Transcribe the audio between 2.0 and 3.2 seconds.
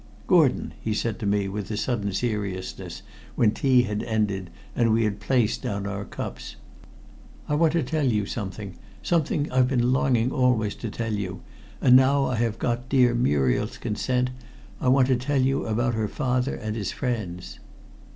seriousness